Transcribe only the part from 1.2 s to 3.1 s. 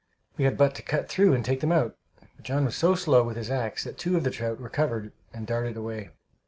and take them out, but John was so